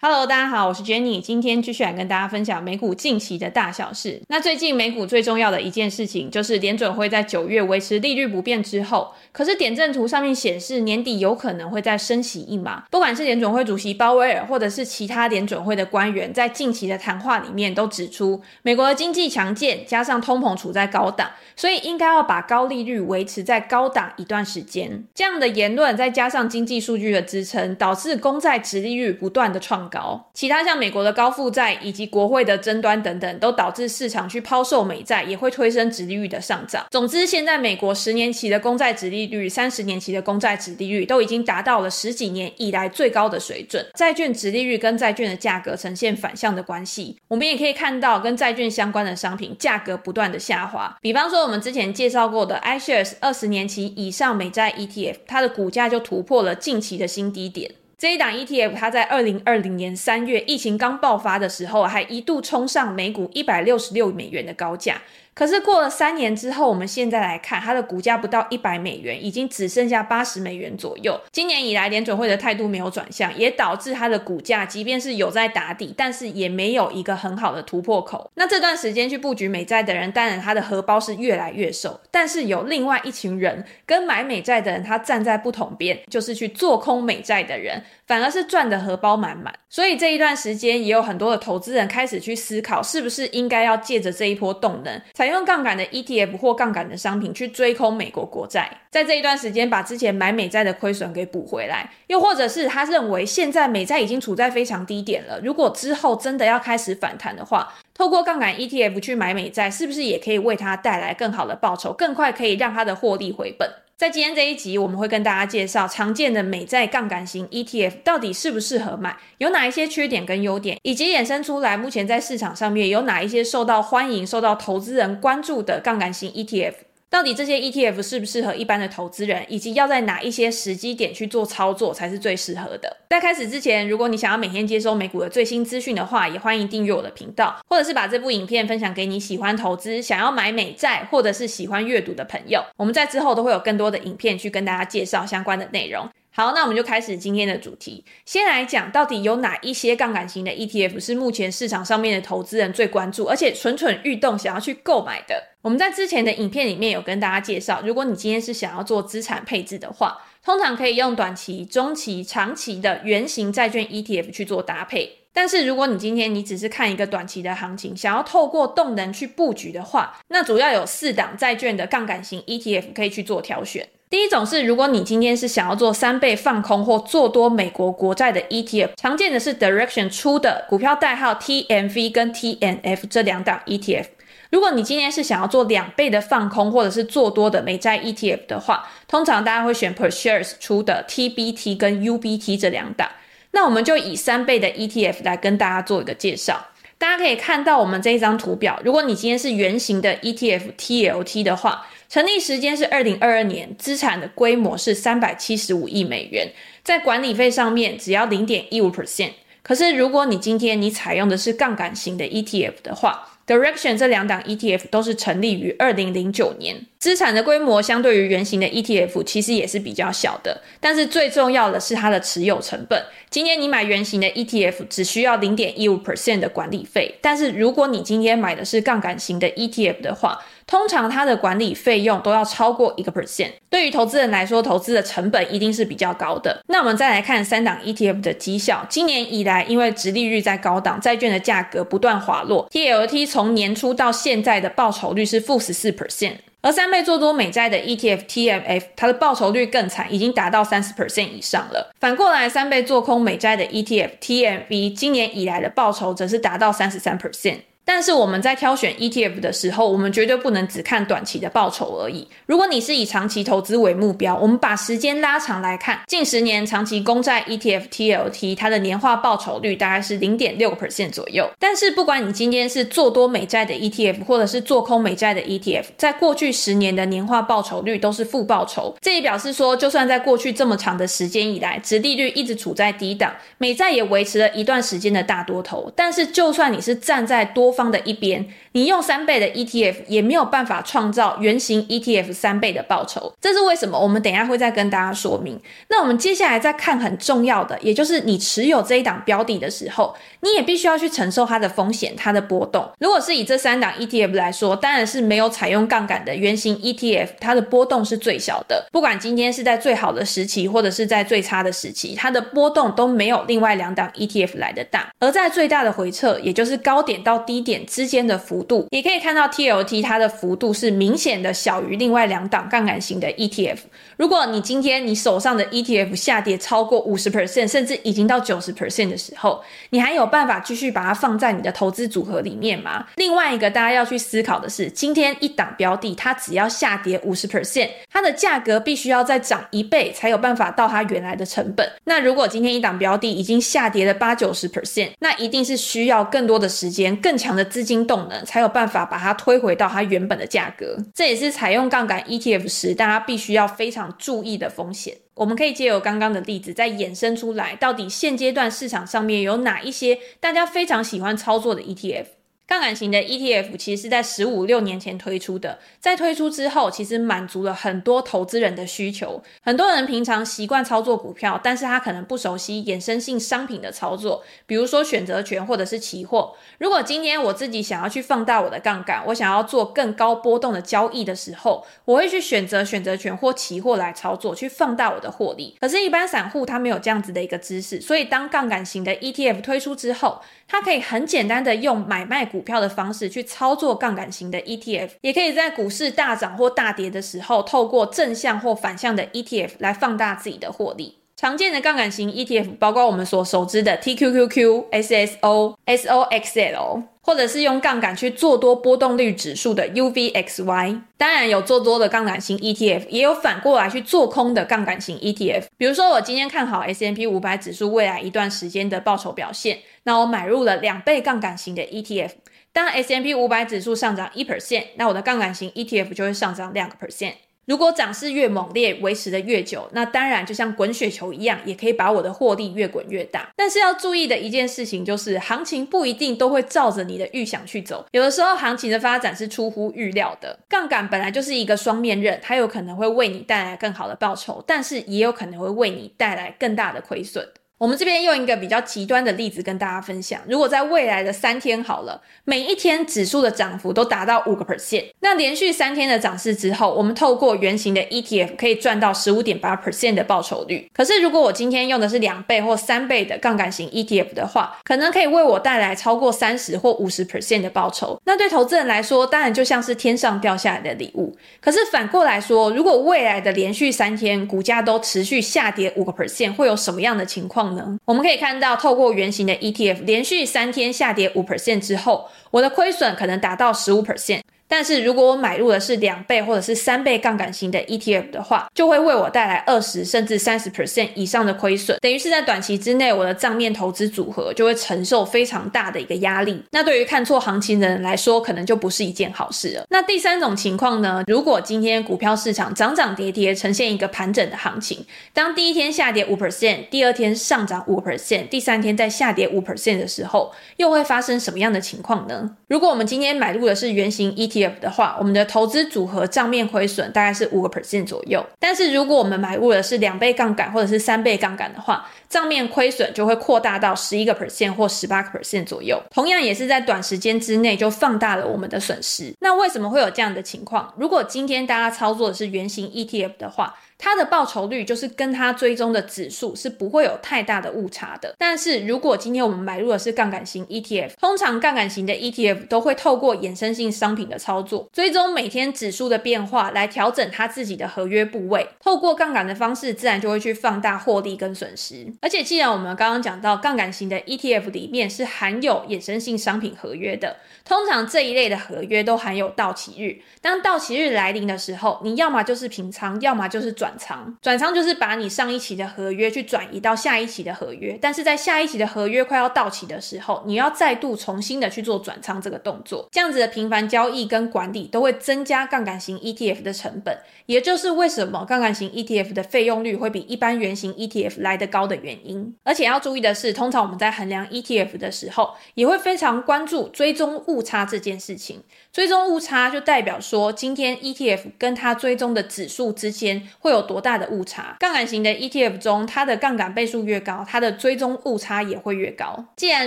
[0.00, 4.22] Hello，大家好，我是 Jenny，今天继续来跟大家分享美股近期的大小事。
[4.28, 12.84] 那最近美股最重要的一件事情，就是联准会在九月维持利率不变之后，可是点阵图上面显示年底有可能会再升息一码。
[12.92, 25.02] 不管是联准会主席鲍威尔，或者是其他联准会的官员，在近期的谈话里面都指出，美国的经济强健，加上通膨处在高档，所以应该要把高利率维持在高档一段时间。
[25.12, 36.86] 这样的言论再加上经济数据的支撑，导致公债殖利率不断的创高，其他像美国的高负债以及国会的争端等等，都导致市场去抛售美债，也会推升殖利率的上涨。
[36.90, 47.16] 总之，现在美国十年期的公债殖利率、三十年期的公债殖利率都已经达到了十几年以来最高的水准，债券殖利率跟债券的价格呈现反向的关系。
[47.28, 50.96] 我们也可以看到，跟债券相关的商品价格不断的下滑。
[51.00, 57.70] 比方说，我们之前介绍过的 iShares 二十年期以上美债 ETF，它的股价就突破了近期的新低点。
[57.98, 65.02] 这一档 ETF，它在二零二零年三月疫情刚爆发的时候，还一度冲上每股一百六十六美元的高价。
[65.38, 71.16] 可是过了三年之后，我们现在来看，它的股价不到一百美元，已经只剩下八十美元左右。
[71.30, 78.28] 今年以来，联准会的态度没有转向，也导致它的股价即便是有在打底，但是也没有一个很好的突破口。
[78.34, 82.00] 那这段时间去布局美债的人，当然他的荷包是越来越瘦。
[82.10, 89.54] 但是有另外一群人，跟买美债的人他站在不同边，就是去做空美债的人，反而是赚的荷包满满。
[89.70, 113.70] 所以这一段时间，也有很多的投资人开始去思考，是不是应该要借着这一波动能，才用杠杆的 ETF 或杠杆的商品去追空美国国债，在这一段时间把之前买美债的亏损给补回来，又或者是他认为现在美债已经处在非常低点了，如果之后真的要开始反弹的话，透过杠杆 ETF 去买美债，是不是也可以为他带来更好的报酬，更快可以让他的获利回本？
[113.98, 126.74] 在今天这一集，我们会跟大家介绍常见的美债杠杆型 ETF 到底适不适合买，有哪一些缺点跟优点，以及衍生出来目前在市场上面有哪一些受到欢迎、受到投资人关注的杠杆型 ETF。
[127.10, 132.98] 到底这些 ETF 适不适合一般的投资人，以及要在哪一些时机点去做操作才是最适合的？
[133.08, 142.62] 在开始之前，如果你想要每天接收美股的最新资讯的话，也欢迎订阅我的频道，或者是把这部影片分享给你喜欢投资、想要买美债或者是喜欢阅读的朋友。
[142.76, 146.06] 我们在之后都会有更多的影片去跟大家介绍相关的内容。
[146.38, 148.04] 好，那我们就开始今天的主题。
[148.24, 155.42] 先来讲，到底有哪一些杠杆型的 ETF 是目前市场上面的投资人最关注，而且蠢蠢欲动想要去购买的？
[155.62, 165.12] 我们在之前的影片里面有跟大家介绍，如果你今天是想要做资产配置的话，通常可以用短期、中期、长期的圆形债券 ETF 去做搭配。
[165.32, 173.88] 但是如果你今天你只是看一个短期的行情，想要透过动能去布局的话，那主要有四档债券的杠杆型 ETF 可以去做挑选。
[174.10, 184.06] 第一种是，如果你今天是想要做三倍放空或做多美国国债的 ETF，常见的是 Direction 出的股票代号 TMV 跟 TNF 这两档 ETF。
[184.50, 193.10] 如果你今天是想要做两倍的放空或者是做多的美债 ETF 的话，通常大家会选 PreShares 出的 TBT 跟 UBT 这两档。
[193.50, 196.68] 那我们就以三倍的 ETF 来跟大家做一个介绍。
[196.96, 206.50] 大家可以看到我们这一张图表，如果你今天是圆形的 ETF TLT 的话，成立时间是二零二二年，资产的规模是三百七十五亿美元，
[206.82, 209.32] 在管理费上面只要零点一五 percent。
[209.62, 216.86] 可是如果你今天你采用的是杠杆型的 ETF 的话，Direction 这两档 ETF 都是成立于二零零九年。
[216.98, 223.04] 资产的规模相对于原型的 ETF 其实也是比较小的，但是最重要的是它的持有成本。
[223.28, 233.50] 今天你买原型的 ETF 只需要零点一五 percent 的管理费，但是如果你今天买的是杠杆型的 ETF 的话，通常它的管理费用都要超过一个 percent。
[233.70, 236.62] 对于投资人来说，投资的成本一定是比较高的。
[236.68, 246.34] 那我们再来看三档 ETF 的绩效，今年以来因为殖利率在高档，债券的价格不断滑落，TLT 从年初到现在的报酬率是负十四 percent。
[246.60, 251.94] 而三倍做多美债的 ETF TMF，它的报酬率更惨，已经达到三十 percent 以上了。
[252.00, 257.58] 反过来，三倍做空美债的 ETF TMV，今年以来的报酬则是达到三十三 percent。
[257.88, 262.28] 但是我们在挑选 ETF 的时候，我们绝对不能只看短期的报酬而已。
[262.44, 271.50] 如果你是以长期投资为目标，我们把时间拉长来看，近十年长期公债 ETF TLT 它的年化报酬率大概是零点六 percent 左右。
[271.58, 278.94] 但是不管你今天是做多美债的 ETF，或者是做空美债的 ETF，在过去十年的年化报酬率都是负报酬。
[279.00, 285.90] 这也表示说，就算在过去这么长的时间以来，殖利率一直处在低档，美债也维持了一段时间的大多头。
[285.96, 293.32] 但是就算你是站在多方的一边，你用三倍的 ETF 也没有办法创造原型 ETF 三倍的报酬。
[293.40, 293.96] 这是为什么？
[293.96, 295.60] 我们等一下会再跟大家说明。
[295.88, 302.90] 那我们接下来再看很重要的，也就是你持有这一档标的的时候，你也必须要去承受它的风险、它的波动。
[302.98, 308.88] 如果是以这三档 ETF 来说，当然是没有采用杠杆的原型 ETF，它的波动是最小的。
[308.90, 315.08] 不管今天是在最好的时期，或者是在最差的时期，它的波动都没有另外两档 ETF 来得大。
[315.20, 323.76] 而在最大的回撤，也就是高点到低点之间的幅度，也可以看到 TLT 它的幅度是明显的小于另外两档杠杆型的 ETF。
[324.18, 333.06] 如果你今天你手上的 ETF 下跌超过五十 percent，甚至已经到九十 percent 的时候，你还有办法继续把它放在你的投资组合里面吗？
[333.14, 341.88] 另外一个大家要去思考的是，今天一档标的它只要下跌五十 percent，它的价格必须要再涨一倍才有办法到它原来的成本。
[342.02, 350.96] 那如果今天一档标的已经下跌了八九十 percent，那一定是需要更多的时间、更强的资金动能，才有办法把它推回到它原本的价格。
[351.14, 355.16] 这也是采用杠杆 ETF 时，大家必须要非常注意的风险。
[355.34, 362.37] 我们可以借由刚刚的例子，再衍生出来，到底现阶段市场上面有哪一些大家非常喜欢操作的 ETF。
[362.68, 369.42] 杠杆型的 ETF 其实是在十五六年前推出的，在推出之后，其实满足了很多投资人的需求。
[369.62, 376.54] 很多人平常习惯操作股票，但是他可能不熟悉衍生性商品的操作，比如说选择权或者是期货。
[376.76, 385.74] 如果今天我自己想要去放大我的杠杆，我想要做更高波动的交易的时候，我会去选择选择权或期货来操作，去放大我的获利。
[385.80, 401.18] 可是，一般散户他没有这样子的一个知识，所以当杠杆型的 ETF 推出之后，他可以很简单的用买卖股股票的方式去操作杠杆型的 ETF，也可以在股市大涨或大跌的时候，透过正向或反向的 ETF 来放大自己的获利。
[401.36, 411.02] 常见的杠杆型 ETF 包括我们所熟知的 TQQQ、SSO、SOXL，或者是用杠杆去做多波动率指数的 UVXY。
[411.18, 415.64] 当然有做多的杠杆型 ETF，也有反过来去做空的杠杆型 ETF。
[415.76, 422.30] 比如说我今天看好 S&P 500指数未来一段时间的报酬表现，那我买入了两倍杠杆型的 ETF。
[422.72, 427.34] 当 S&P 500指数上涨一 percent，那我的杠杆型 ETF 就会上涨两个 percent。
[427.68, 433.50] 如果涨势越猛烈，维持的越久，那当然就像滚雪球一样，也可以把我的获利越滚越大。
[433.54, 440.58] 但是要注意的一件事情就是，行情不一定都会照着你的预想去走，有的时候行情的发展是出乎预料的。
[440.66, 447.46] 杠杆本来就是一个双面刃，它有可能会为你带来更好的报酬，但是也有可能会为你带来更大的亏损。
[447.78, 460.90] 我们这边用一个比较极端的例子跟大家分享，如果在未来的三天好了，每一天指数的涨幅都达到五个 percent，那连续三天的涨势之后，我们透过圆形的 ETF 可以赚到十五点八 percent 的报酬率。
[460.92, 468.20] 可是如果我今天用的是两倍或三倍的杠杆型 ETF 的话，可能可以为我带来超过三十或五十 percent 的报酬。
[468.24, 471.36] 那对投资人来说，当然就像是天上掉下来的礼物。
[471.60, 477.67] 可是反过来说，如果未来的连续三天股价都持续下跌五个 percent，会有什么样的情况？
[478.04, 484.40] 我们可以看到，透过圆形的 ETF 连续三天下跌五 percent 之后，我的亏损可能达到十五 percent。
[484.68, 496.62] 但是如果我买入的是两倍或者是三倍杠杆型的 ETF 的话，就会为我带来二十甚至三十 percent 以上的亏损，等于是在短期之内，我的账面投资组合就会承受非常大的一个压力。
[496.70, 499.84] 那对于看错行情的人来说，可能就不是一件好事了。
[499.88, 501.24] 那第三种情况呢？
[501.26, 512.57] 如果今天股票市场涨涨跌跌，呈现一个盘整的行情，当第一天下跌五 percent，第二天上涨五 percent，第三天再下跌五 percent 的时候，又会发生什么样的情况呢？
[512.68, 514.68] 如果我们今天买入的是原型 ETF。
[514.80, 518.44] 的话，我们的投资组合账面亏损大概是五个 percent 左右。
[518.58, 526.00] 但是如果我们买入的是两倍杠杆或者是三倍杠杆的话，账面亏损就会扩大到十一个 percent 或十八个 percent 左右。
[526.10, 529.32] 同样也是在短时间之内就放大了我们的损失。
[529.40, 530.92] 那为什么会有这样的情况？
[530.96, 538.32] 如果今天大家操作的是原型 ETF 的话，它的报酬率就是跟它追踪的指数是不会有太大的误差的。
[538.38, 548.68] 但是如果今天我们买入的是杠杆型 ETF，通常杠杆型的 ETF 都会透过衍生性商品的操作，追踪每天指数的变化来调整它自己的合约部位。
[548.80, 552.12] 透过杠杆的方式，自然就会去放大获利跟损失。
[552.20, 560.18] 而且既然我们刚刚讲到杠杆型的 ETF 里面是含有衍生性商品合约的，通常这一类的合约都含有到期日。
[560.42, 563.68] 当到期日来临的时候，你要么就是平仓，要么就是。
[563.78, 573.06] 转仓，转仓就是把你上一期的合约去转移到下一期的合约，但是在下一期的合约快要到期的时候，你要再度重新的去做转仓这个动作。
[573.12, 582.56] 这样子的频繁交易跟管理都会增加杠杆型 ETF 的成本，也就是为什么杠杆型 ETF 的费用率会比一般原型 ETF 来得高的原因。
[582.64, 588.62] 而且要注意的是，通常我们在衡量 ETF 的时候，也会非常关注追踪误差这件事情。
[588.90, 594.76] 追踪误差就代表说，今天 ETF 跟它追踪的指数之间会有多大的误差。
[594.80, 599.44] 杠杆型的 ETF 中，它的杠杆倍数越高，它的追踪误差也会越高。
[599.56, 599.86] 既然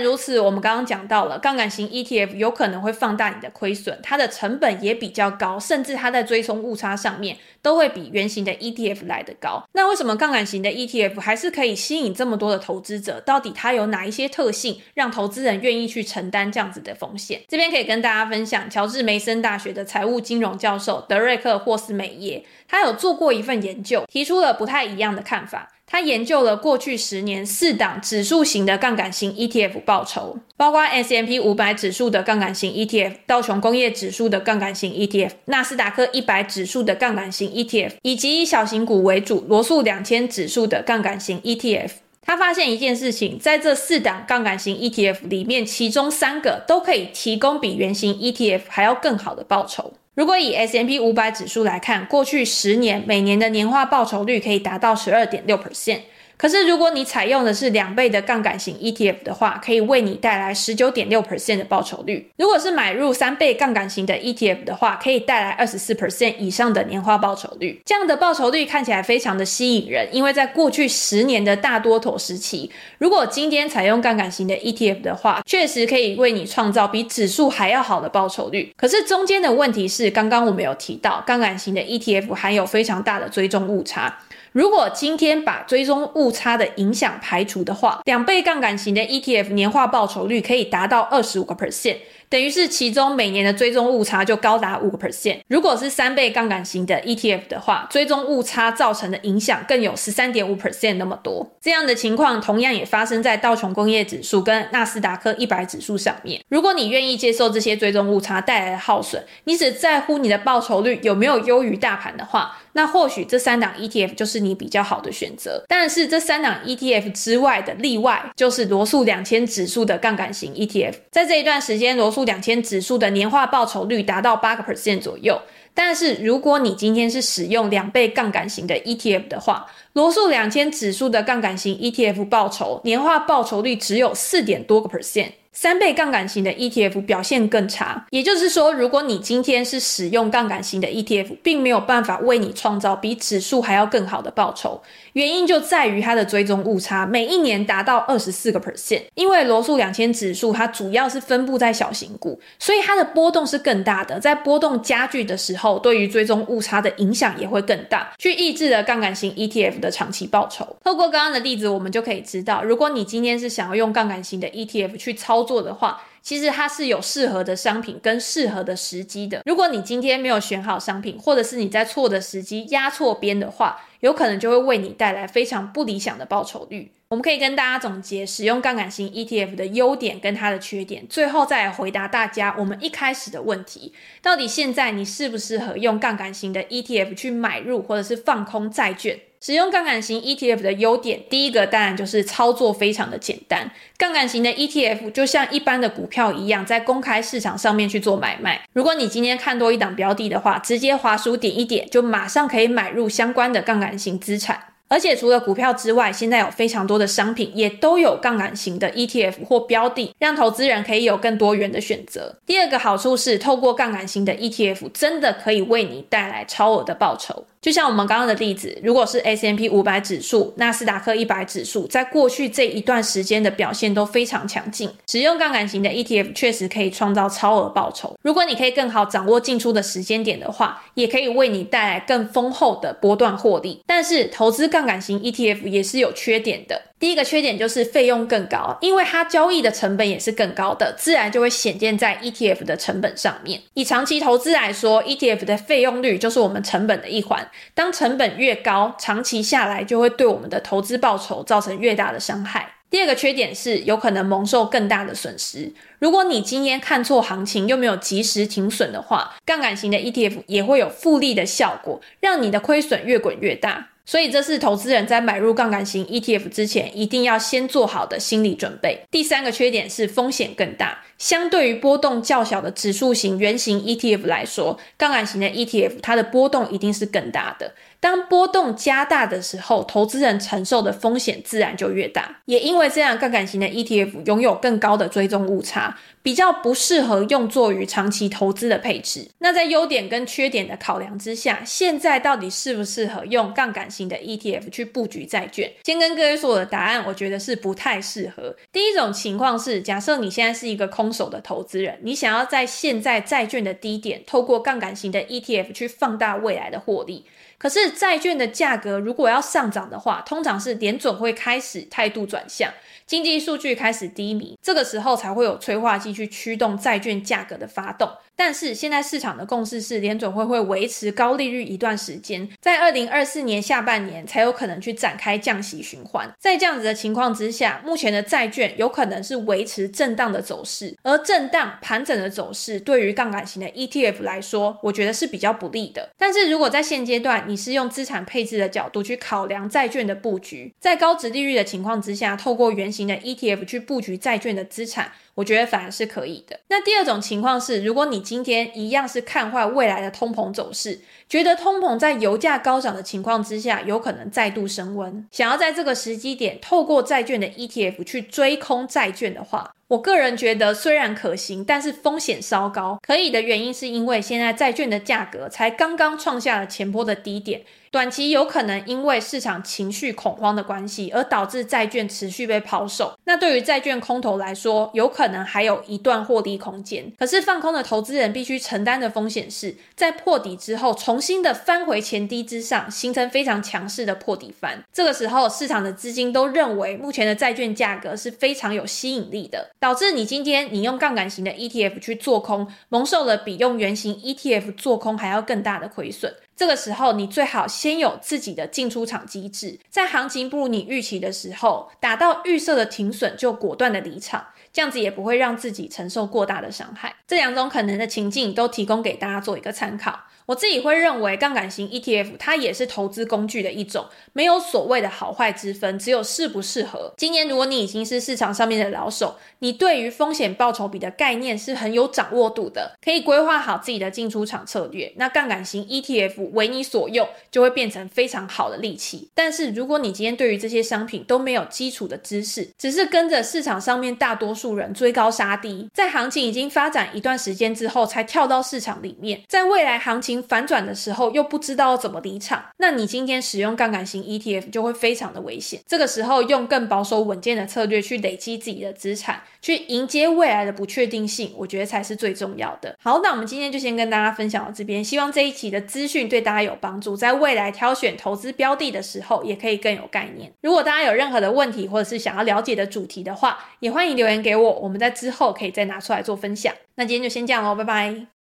[0.00, 9.66] 如此，我们刚刚讲到了杠杆型 ETF 有有可能会放大你的亏损，它的成本也比较高，甚至它在追踪误差上面都会比原形的 ETF 来得高。
[9.72, 13.20] 那为什么杠杆型的 ETF 还是可以吸引这么多的投资者？
[13.20, 17.40] 到底它有哪一些特性，让投资人愿意去承担这样子的风险？
[17.48, 19.02] 这边可以跟大家分享，乔治。
[19.02, 25.72] 梅森大学的财务金融教授德瑞克·霍斯美耶，他有做过一份研究，提出了不太一样的看法。
[25.92, 41.90] 他研究了过去十年四档指数型的杠杆型 ETF 报酬，包括 S M P 五百指数的杠杆型 ETF、道琼工业指数的杠杆型 ETF、纳斯达克一百指数的杠杆型 ETF，以及以小型股为主罗素两千指数的杠杆型 ETF。
[42.22, 49.92] 他发现一件事情，在这四档杠杆型 ETF 里面，其中三个都可以提供比原型 ETF 还要更好的报酬。
[50.14, 56.00] 如果以 S M P 五百指数来看，过去十年每年的年化报酬率可以达到十二点六 percent。
[56.42, 62.32] 可是，如果你采用的是两倍的杠杆型 ETF 的话，可以为你带来十九点六 percent 的报酬率。
[62.36, 67.80] 如果是买入三倍杠杆型的 ETF 的话，可以带来二十四 percent 以上的年化报酬率。
[67.84, 72.68] 这样的报酬率看起来非常的吸引人，因为在过去十年的大多头时期，
[72.98, 78.74] 如果今天采用杠杆型的 ETF 的话，确实可以为你创造比指数还要好的报酬率。
[78.76, 84.18] 可是中间的问题是，刚刚我们有提到，杠杆型的 ETF 含有非常大的追踪误差。
[84.52, 91.96] 如果今天把追踪误差的影响排除的话，两倍杠杆型的 ETF 年化报酬率可以达到二十五个 percent。
[92.28, 95.38] 等于是其中每年的追踪误差就高达五个 percent。
[95.48, 101.56] 如果是三倍杠杆型的 ETF 的话，追踪误差造成的影响更有十三点五 percent 那么多。
[101.60, 106.42] 这样的情况同样也发生在道琼工业指数跟纳斯达克一百指数上面。
[106.48, 115.64] 如果你愿意接受这些追踪误差带来的耗损，你只在乎你的报酬率有没有优于大盘的话，那或许这三档 ETF 就是你比较好的选择。
[115.68, 120.94] 但是这三档 ETF 之外的例外，就是罗素两千指数的杠杆型 ETF。
[121.10, 125.40] 在这一段时间，罗素两千指数的年化报酬率达到八个 percent 左右，
[125.74, 135.32] 但是如果你今天是使用两倍杠杆型的 ETF 的话，罗素两千指数的杠杆型 ETF 报酬年化报酬率只有四点多个 percent。
[135.52, 144.80] 三倍杠杆型的 ETF 表现更差，也就是说，如果你今天是使用杠杆型的 ETF，并没有办法为你创造比指数还要更好的报酬。
[145.12, 149.02] 原因就在于它的追踪误差每一年达到二十四个 percent。
[149.14, 154.18] 因为罗素两千指数它主要是分布在小型股，所以它的波动是更大的。
[154.18, 160.76] 在波动加剧的时候，对于追踪误差的影响也会更大，去抑制了杠杆型 ETF 的长期报酬。
[160.82, 169.42] 透过刚刚的例子，我们就可以知道，如果你今天是想要用杠杆型的 ETF 去操操作的话，其实它是有适合的商品跟适合的时机的。
[169.44, 176.92] 如果你今天没有选好商品，或者是你在错的时机压错边的话，有可能就会为你带来非常不理想的报酬率。
[177.08, 189.18] 我们可以跟大家总结使用杠杆型 ETF 的优点跟它的缺点，最后再来回答大家我们一开始的问题：到底现在你适不适合用杠杆型的 ETF 去买入或者是放空债券？
[189.44, 193.68] 使用杠杆型 ETF 的优点，第一个当然就是操作非常的简单。
[193.96, 198.62] 杠杆型的 ETF 就像一般的股票一样，在公开市场上面去做买卖。
[198.72, 204.62] 如果你今天看多一档标的的话，直接滑鼠点一点，就马上可以买入相关的杠杆型资产。
[204.86, 212.36] 而且除了股票之外，现在有非常多的商品也都有杠杆型的 ETF 或标的，让投资人可以有更多元的选择。
[212.46, 217.46] 第二个好处是，透过杠杆型的 ETF，真的可以为你带来超额的报酬。
[217.62, 224.90] 就像我们刚刚的例子，如果是 S&P 500指数、纳斯达克100指数，在过去这一段时间的表现都非常强劲。
[225.06, 228.18] 使用杠杆型的 ETF 确实可以创造超额报酬。
[228.22, 233.80] 如果你可以更好掌握进出的时间点的话，也可以为你带来更丰厚的波段获利。
[233.86, 236.82] 但是，投资杠杆型 ETF 也是有缺点的。
[236.98, 243.60] 第一个缺点就是费用更高，因为它交易的成本也是更高的，自然就会显现在 ETF 的成本上面。
[243.74, 247.48] 以长期投资来说，ETF 的费用率就是我们成本的一环。
[247.74, 252.74] 当成本越高，长期下来就会对我们的投资报酬造成越大的伤害。
[252.90, 255.72] 第二个缺点是有可能蒙受更大的损失。
[255.98, 263.88] 如果你今天看错行情又没有及时停损的话，杠杆型的 ETF 也会有复利的效果，让你的亏损越滚越大。
[264.04, 269.00] 所以这是投资人在买入杠杆型 ETF 之前一定要先做好的心理准备。
[269.10, 277.74] 第三个缺点是风险更大，相对于波动较小的指数型圆形 ETF 来说，杠杆型的 ETF 它的波动一定是更大的。
[278.02, 282.40] 当波动加大的时候，投资人承受的风险自然就越大。
[282.46, 289.28] 也因为这样，杠杆型的 ETF 拥有更高的追踪误差，比较不适合用作于长期投资的配置。
[289.38, 295.70] 那在优点跟缺点的考量之下，现在到底适不适合用杠杆型的 ETF 去布局债券？
[295.84, 298.56] 先跟各位说我的答案，我觉得是不太适合。
[298.72, 307.24] 第一种情况是，假设你现在是一个空手的投资人，你想要在现在债券的低点，透过杠杆型的 ETF 去放大未来的获利。
[307.62, 312.68] 可是债券的价格如果要上涨的话，通常是联准会开始态度转向。
[313.06, 318.10] 经济数据开始低迷，这个时候才会有催化剂去驱动债券价格的发动。
[318.36, 326.30] 但是现在市场的共识是，联准会会维持高利率一段时间，在二零二四年下半年才有可能去展开降息循环。
[326.38, 336.10] 在这样子的情况之下，目前的债券有可能是维持震荡的走势，而震荡盘整的走势对于杠杆型的 ETF 来说，我觉得是比较不利的。
[336.16, 346.60] 但是如果在现阶段你是用资产配置的角度去考量债券的布局，在高值利率的情况之下，透过原型的 ETF 去布局债券的资产，我觉得反而是可以的。
[346.68, 362.98] 那第二种情况是，如果你今天一样是看坏未来的通膨走势，觉得通膨在油价高涨的情况之下有可能再度升温，想要在这个时机点透过债券的 ETF 去追空债券的话，我个人觉得虽然可行，但是风险稍高。
[363.02, 367.62] 可以的原因是因为现在债券的价格才刚刚创下了前波的低点。
[367.92, 373.12] 短期有可能因为市场情绪恐慌的关系，而导致债券持续被抛售。
[373.24, 377.12] 那对于债券空头来说，有可能还有一段获利空间。
[377.18, 384.82] 可是放空的投资人必须承担的风险是，在破底之后，重新的翻回前低之上，形成非常强势的破底翻。
[384.90, 396.32] 这个时候，市场的资金都认为目前的债券价格是非常有吸引力的，导致你今天你用杠杆型的 ETF 去做空，蒙受了比用原型 ETF 做空还要更大的亏损。
[396.62, 407.16] 这个时候，你最好先有自己的进出场机制，在行情不如你预期的时候，打到预设的停损就果断的离场，这样子也不会让自己承受过大的伤害。
[407.26, 410.20] 这两种可能的情境都提供给大家做一个参考。
[410.46, 417.12] 我自己会认为，杠杆型 ETF 它也是投资工具的一种，没有所谓的好坏之分，只有适不适合。
[417.16, 425.12] 今年如果你已经是市场上面的老手，你对于风险报酬比的概念是很有掌握度的，可以规划好自己的进出场策略。
[425.16, 429.30] 那杠杆型 ETF 为你所用，就会变成非常好的利器。
[429.34, 440.31] 但是如果你今天对于这些商品都没有基础的知识，只是跟着市场上面大多数人追高杀低，在行情已经发展一段时间之后才跳到市场里面，在未来行情。
[440.40, 445.80] 反转的时候又不知道怎么离场，那你今天使用杠杆型 ETF 就会非常的危险。
[445.84, 452.96] 这个时候用更保守稳健的策略去累积自己的资产，去迎接未来的不确定性，我觉得才是最重要的。
[453.02, 460.52] 好，那我们今天就先跟大家分享到这边，希望这一期的资讯对大家有帮助，在未来挑选投资标的的时候也可以更有概念。
[460.60, 466.72] 如果大家有任何的问题或者是想要了解的主题的话，也欢迎留言给我，我们在之后可以再拿出来做分享。
[466.96, 468.41] 那今天就先这样喽，拜拜。